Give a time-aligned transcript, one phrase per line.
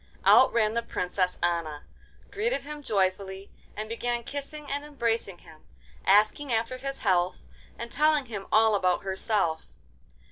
[0.25, 1.83] Out ran the Princess Anna,
[2.31, 5.63] greeted him joyfully, and began kissing and embracing him,
[6.07, 9.67] asking after his health and telling him all about herself.